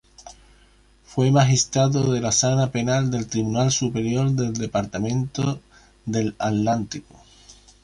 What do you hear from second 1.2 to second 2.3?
Magistrado de